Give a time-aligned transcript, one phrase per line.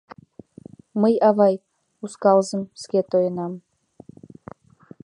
[1.01, 1.55] —Мый, авай,
[2.05, 3.53] ускалзым ске тоенам.